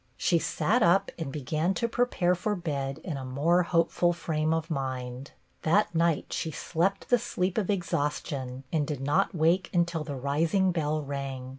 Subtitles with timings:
[0.17, 4.51] She sat up and began to prepare for bed in a more hope ful frame
[4.51, 5.29] of mind.
[5.61, 10.71] That night she slept the sleep of exhaustion and did not wake until the rising
[10.71, 11.49] bell rang.